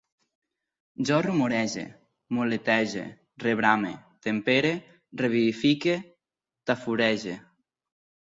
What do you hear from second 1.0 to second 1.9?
Jo rumorege,